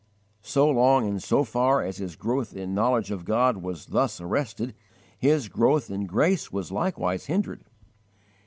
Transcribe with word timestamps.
So 0.41 0.67
long 0.67 1.07
and 1.07 1.21
so 1.21 1.43
far 1.43 1.83
as 1.83 1.97
his 1.97 2.15
growth 2.15 2.55
in 2.55 2.73
knowledge 2.73 3.11
of 3.11 3.23
God 3.23 3.57
was 3.57 3.85
thus 3.85 4.19
arrested 4.19 4.73
his 5.19 5.47
growth 5.47 5.91
in 5.91 6.07
grace 6.07 6.51
was 6.51 6.71
likewise 6.71 7.27
hindered. 7.27 7.63